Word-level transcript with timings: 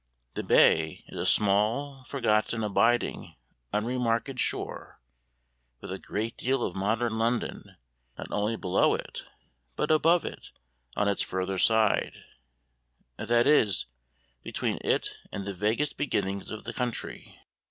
The 0.33 0.41
bay 0.41 1.03
is 1.09 1.17
a 1.19 1.27
small, 1.27 2.03
forgotten, 2.05 2.63
abiding, 2.63 3.35
unremarked 3.71 4.39
shore, 4.39 4.99
with 5.79 5.91
a 5.91 5.99
great 5.99 6.35
deal 6.37 6.63
of 6.65 6.75
modern 6.75 7.17
London 7.19 7.77
not 8.17 8.25
only 8.31 8.55
below 8.55 8.95
it, 8.95 9.27
but 9.75 9.91
above 9.91 10.25
it, 10.25 10.49
on 10.95 11.07
its 11.07 11.21
further 11.21 11.59
side 11.59 12.15
that 13.17 13.45
is, 13.45 13.85
between 14.41 14.79
it 14.83 15.17
and 15.31 15.45
the 15.45 15.53
vaguest 15.53 15.97
beginnings 15.97 16.49
of 16.49 16.63
the 16.63 16.73
country. 16.73 17.39